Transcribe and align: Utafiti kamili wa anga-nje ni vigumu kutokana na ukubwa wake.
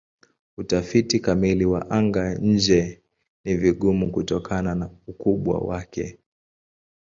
Utafiti 0.57 1.19
kamili 1.19 1.65
wa 1.65 1.91
anga-nje 1.91 3.01
ni 3.43 3.55
vigumu 3.57 4.11
kutokana 4.11 4.75
na 4.75 4.89
ukubwa 5.07 5.59
wake. 5.59 6.19